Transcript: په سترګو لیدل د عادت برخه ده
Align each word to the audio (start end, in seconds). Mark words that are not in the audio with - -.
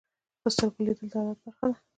په 0.41 0.49
سترګو 0.53 0.85
لیدل 0.85 1.07
د 1.11 1.15
عادت 1.19 1.37
برخه 1.45 1.65
ده 1.71 1.77